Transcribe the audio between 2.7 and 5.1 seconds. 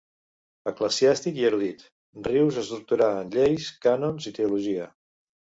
doctorà en lleis, cànons i teologia.